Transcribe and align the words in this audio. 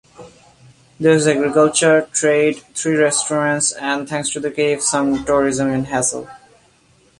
There 0.99 1.13
is 1.13 1.27
agriculture, 1.27 2.09
trade, 2.11 2.63
three 2.73 2.95
restaurants 2.95 3.71
and, 3.71 4.09
thanks 4.09 4.29
to 4.31 4.39
the 4.39 4.49
cave, 4.49 4.81
some 4.81 5.23
tourism 5.25 5.69
in 5.69 5.85
Hasel. 5.85 6.27